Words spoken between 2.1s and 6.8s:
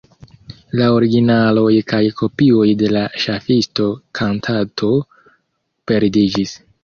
kopioj de la ŝafisto-kantato perdiĝis.